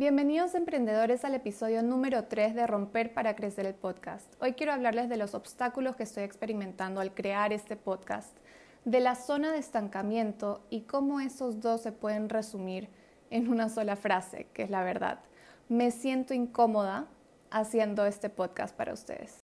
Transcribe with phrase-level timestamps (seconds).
[0.00, 4.32] Bienvenidos emprendedores al episodio número 3 de Romper para Crecer el podcast.
[4.40, 8.34] Hoy quiero hablarles de los obstáculos que estoy experimentando al crear este podcast,
[8.86, 12.88] de la zona de estancamiento y cómo esos dos se pueden resumir
[13.28, 15.18] en una sola frase, que es la verdad.
[15.68, 17.06] Me siento incómoda
[17.50, 19.39] haciendo este podcast para ustedes.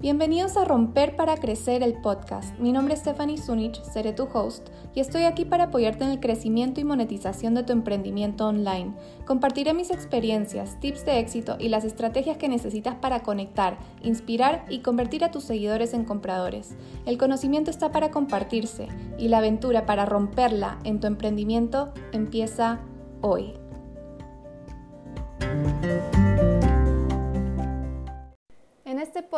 [0.00, 2.56] Bienvenidos a Romper para Crecer el podcast.
[2.60, 6.20] Mi nombre es Stephanie Zunich, seré tu host y estoy aquí para apoyarte en el
[6.20, 8.94] crecimiento y monetización de tu emprendimiento online.
[9.26, 14.82] Compartiré mis experiencias, tips de éxito y las estrategias que necesitas para conectar, inspirar y
[14.82, 16.76] convertir a tus seguidores en compradores.
[17.04, 18.86] El conocimiento está para compartirse
[19.18, 22.78] y la aventura para romperla en tu emprendimiento empieza
[23.20, 23.54] hoy.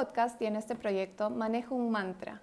[0.01, 2.41] Podcast y en este proyecto manejo un mantra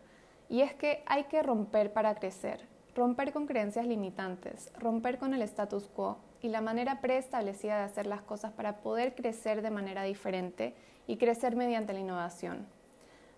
[0.48, 5.42] y es que hay que romper para crecer, romper con creencias limitantes, romper con el
[5.42, 10.04] status quo y la manera preestablecida de hacer las cosas para poder crecer de manera
[10.04, 10.76] diferente
[11.08, 12.68] y crecer mediante la innovación.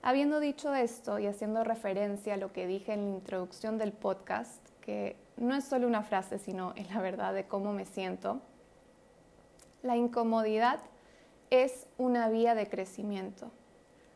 [0.01, 4.67] Habiendo dicho esto y haciendo referencia a lo que dije en la introducción del podcast,
[4.81, 8.41] que no es solo una frase, sino es la verdad de cómo me siento,
[9.81, 10.81] la incomodidad
[11.51, 13.49] es una vía de crecimiento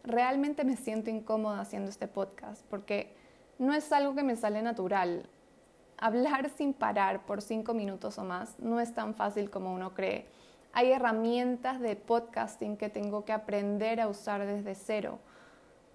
[0.04, 3.16] realmente me siento incómoda haciendo este podcast porque
[3.58, 5.30] no es algo que me sale natural.
[5.98, 10.26] Hablar sin parar por cinco minutos o más no es tan fácil como uno cree.
[10.74, 15.20] Hay herramientas de podcasting que tengo que aprender a usar desde cero.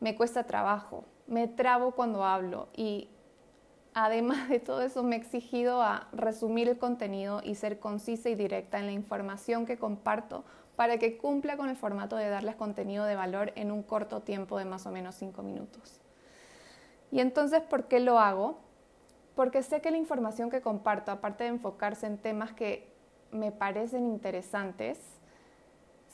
[0.01, 3.09] Me cuesta trabajo, me trabo cuando hablo y
[3.92, 8.36] además de todo eso me he exigido a resumir el contenido y ser concisa y
[8.36, 10.45] directa en la información que comparto
[10.78, 14.58] para que cumpla con el formato de darles contenido de valor en un corto tiempo
[14.58, 16.00] de más o menos cinco minutos.
[17.10, 18.60] Y entonces, ¿por qué lo hago?
[19.34, 22.86] Porque sé que la información que comparto, aparte de enfocarse en temas que
[23.32, 25.00] me parecen interesantes,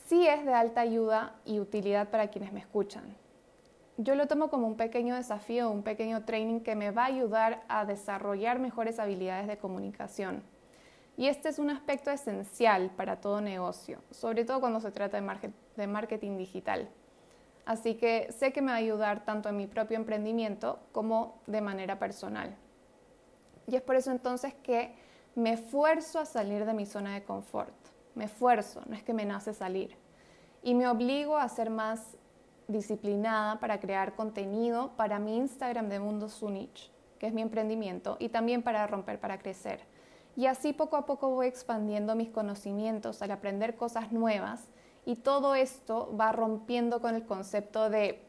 [0.06, 3.04] sí es de alta ayuda y utilidad para quienes me escuchan.
[3.98, 7.64] Yo lo tomo como un pequeño desafío, un pequeño training que me va a ayudar
[7.68, 10.53] a desarrollar mejores habilidades de comunicación
[11.16, 15.20] y este es un aspecto esencial para todo negocio, sobre todo cuando se trata
[15.76, 16.88] de marketing digital.
[17.66, 21.60] Así que sé que me va a ayudar tanto en mi propio emprendimiento como de
[21.60, 22.54] manera personal.
[23.66, 24.94] Y es por eso entonces que
[25.34, 27.74] me esfuerzo a salir de mi zona de confort.
[28.14, 29.96] Me esfuerzo, no es que me nace salir.
[30.62, 32.16] Y me obligo a ser más
[32.68, 38.28] disciplinada para crear contenido para mi Instagram de Mundo Sunich, que es mi emprendimiento, y
[38.28, 39.80] también para romper para crecer
[40.36, 44.68] y así poco a poco voy expandiendo mis conocimientos al aprender cosas nuevas
[45.04, 48.22] y todo esto va rompiendo con el concepto de,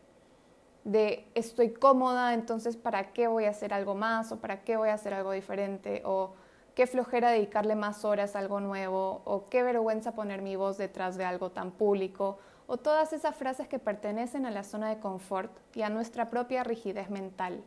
[0.83, 4.31] de estoy cómoda, entonces ¿para qué voy a hacer algo más?
[4.31, 6.01] o ¿para qué voy a hacer algo diferente?
[6.05, 6.33] o
[6.75, 11.15] qué flojera dedicarle más horas a algo nuevo, o qué vergüenza poner mi voz detrás
[11.17, 12.37] de algo tan público,
[12.67, 16.63] o todas esas frases que pertenecen a la zona de confort y a nuestra propia
[16.63, 17.63] rigidez mental.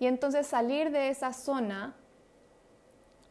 [0.00, 1.94] Y entonces salir de esa zona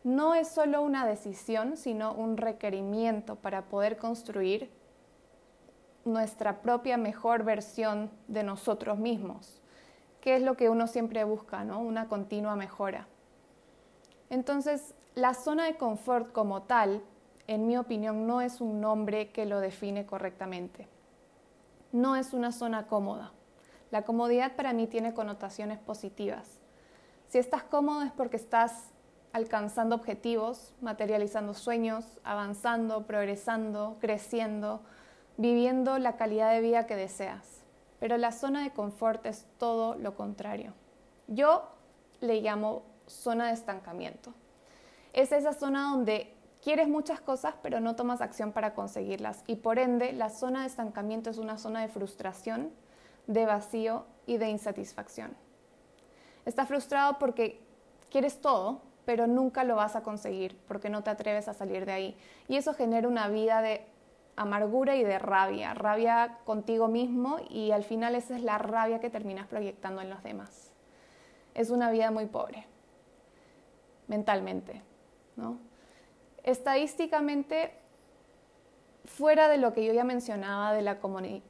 [0.04, 4.72] no es solo una decisión, sino un requerimiento para poder construir
[6.06, 9.62] nuestra propia mejor versión de nosotros mismos,
[10.20, 11.80] que es lo que uno siempre busca, ¿no?
[11.80, 13.08] Una continua mejora.
[14.30, 17.04] Entonces, la zona de confort como tal,
[17.48, 20.88] en mi opinión, no es un nombre que lo define correctamente.
[21.92, 23.34] No es una zona cómoda.
[23.92, 26.62] La comodidad para mí tiene connotaciones positivas.
[27.28, 28.91] Si estás cómodo es porque estás
[29.34, 34.82] alcanzando objetivos, materializando sueños, avanzando, progresando, creciendo,
[35.38, 37.64] viviendo la calidad de vida que deseas.
[38.00, 40.74] Pero la zona de confort es todo lo contrario.
[41.28, 41.70] Yo
[42.20, 44.34] le llamo zona de estancamiento.
[45.14, 49.80] Es esa zona donde quieres muchas cosas pero no tomas acción para conseguirlas y por
[49.80, 52.72] ende la zona de estancamiento es una zona de frustración,
[53.28, 55.36] de vacío y de insatisfacción.
[56.46, 57.62] Estás frustrado porque
[58.10, 61.92] quieres todo, pero nunca lo vas a conseguir porque no te atreves a salir de
[61.92, 62.18] ahí.
[62.48, 63.86] Y eso genera una vida de
[64.36, 69.10] amargura y de rabia, rabia contigo mismo y al final esa es la rabia que
[69.10, 70.72] terminas proyectando en los demás.
[71.54, 72.66] Es una vida muy pobre,
[74.08, 74.82] mentalmente,
[75.36, 75.58] ¿no?
[76.44, 77.74] Estadísticamente,
[79.06, 80.98] fuera de lo que yo ya mencionaba de la,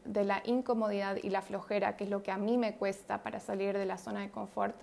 [0.06, 3.40] de la incomodidad y la flojera, que es lo que a mí me cuesta para
[3.40, 4.76] salir de la zona de confort,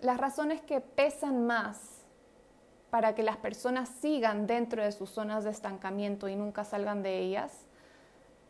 [0.00, 2.04] las razones que pesan más
[2.90, 7.18] para que las personas sigan dentro de sus zonas de estancamiento y nunca salgan de
[7.18, 7.66] ellas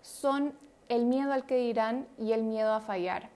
[0.03, 0.55] son
[0.89, 3.31] el miedo al que dirán y el miedo a fallar,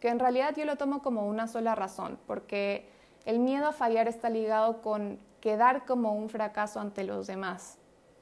[0.00, 2.90] que en realidad yo lo tomo como una sola razón, porque
[3.24, 7.78] El miedo a fallar está ligado con quedar como un fracaso ante los demás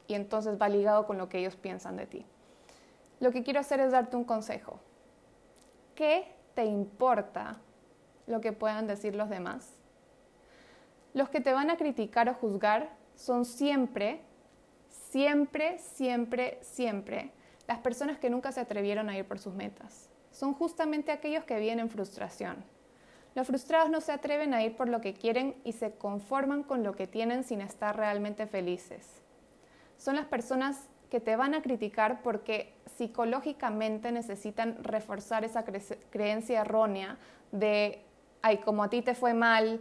[0.06, 2.26] y entonces va ligado con lo que ellos piensan de ti.
[3.18, 4.78] Lo que quiero hacer es darte un consejo.
[5.94, 7.58] ¿Qué te importa
[8.26, 9.72] lo que puedan decir los demás?
[11.12, 14.20] Los que te van a criticar o juzgar son siempre,
[14.88, 17.32] siempre, siempre, siempre
[17.70, 20.08] las personas que nunca se atrevieron a ir por sus metas.
[20.32, 22.64] Son justamente aquellos que vienen en frustración.
[23.36, 26.82] Los frustrados no se atreven a ir por lo que quieren y se conforman con
[26.82, 29.22] lo que tienen sin estar realmente felices.
[29.98, 35.64] Son las personas que te van a criticar porque psicológicamente necesitan reforzar esa
[36.10, 37.18] creencia errónea
[37.52, 38.02] de,
[38.42, 39.80] ay, como a ti te fue mal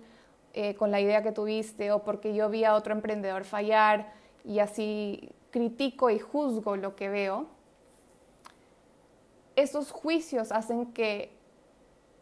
[0.53, 4.13] eh, con la idea que tuviste o porque yo vi a otro emprendedor fallar
[4.43, 7.47] y así critico y juzgo lo que veo.
[9.55, 11.37] Esos juicios hacen que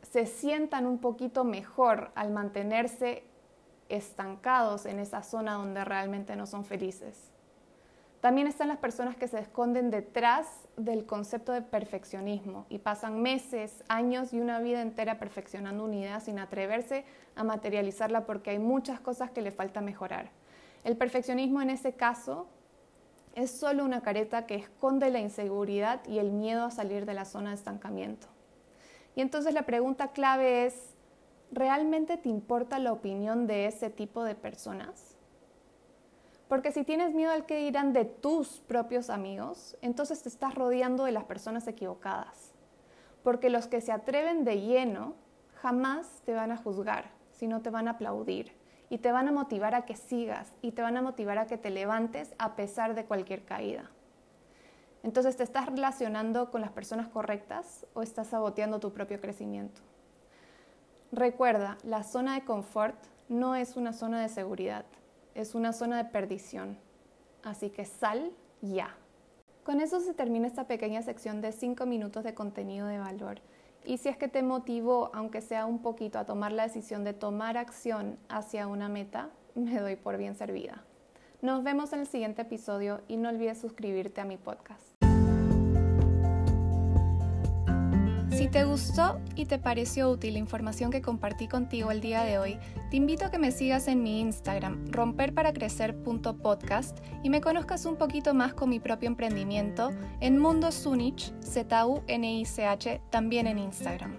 [0.02, 3.24] se sientan un poquito mejor al mantenerse
[3.90, 7.32] estancados en esa zona donde realmente no son felices.
[8.22, 13.84] También están las personas que se esconden detrás del concepto de perfeccionismo y pasan meses,
[13.90, 17.06] años y una vida entera perfeccionando una idea sin atreverse
[17.36, 20.32] a materializarla porque hay muchas cosas que le falta mejorar.
[20.84, 22.48] El perfeccionismo en ese caso
[23.36, 27.26] es solo una careta que esconde la inseguridad y el miedo a salir de la
[27.26, 28.28] zona de estancamiento.
[29.16, 30.96] Y entonces la pregunta clave es,
[31.52, 35.17] ¿realmente te importa la opinión de ese tipo de personas?
[36.48, 41.04] Porque si tienes miedo al que dirán de tus propios amigos, entonces te estás rodeando
[41.04, 42.54] de las personas equivocadas.
[43.24, 45.16] Porque los que se atreven de lleno
[45.56, 48.54] jamás te van a juzgar, sino te van a aplaudir
[48.90, 51.58] y te van a motivar a que sigas y te van a motivar a que
[51.58, 53.92] te levantes a pesar de cualquier caída.
[55.04, 59.82] Entonces, ¿te estás relacionando con las personas correctas o estás saboteando tu propio crecimiento?
[61.12, 62.98] Recuerda, la zona de confort
[63.30, 64.86] no es una zona de seguridad,
[65.38, 66.78] es una zona de perdición.
[67.44, 68.32] Así que sal
[68.62, 68.96] ya.
[69.64, 73.40] Con eso se termina esta pequeña sección de 5 minutos de contenido de valor.
[73.86, 77.14] Y si es que te motivó, aunque sea un poquito, a tomar la decisión de
[77.14, 80.84] tomar acción hacia una meta, me doy por bien servida.
[81.42, 84.97] Nos vemos en el siguiente episodio y no olvides suscribirte a mi podcast.
[88.48, 92.40] Si te gustó y te pareció útil la información que compartí contigo el día de
[92.40, 92.58] hoy,
[92.90, 98.34] te invito a que me sigas en mi Instagram, romperparacrecer.podcast, y me conozcas un poquito
[98.34, 99.90] más con mi propio emprendimiento
[100.22, 104.16] en Mundo Zunich, Z-U-N-I-C-H, también en Instagram.